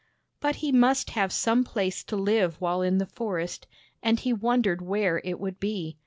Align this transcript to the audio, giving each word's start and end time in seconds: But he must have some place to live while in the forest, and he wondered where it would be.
But 0.39 0.55
he 0.65 0.71
must 0.71 1.11
have 1.11 1.31
some 1.31 1.63
place 1.63 2.03
to 2.05 2.15
live 2.15 2.59
while 2.59 2.81
in 2.81 2.97
the 2.97 3.05
forest, 3.05 3.67
and 4.01 4.19
he 4.19 4.33
wondered 4.33 4.81
where 4.81 5.21
it 5.23 5.39
would 5.39 5.59
be. 5.59 5.95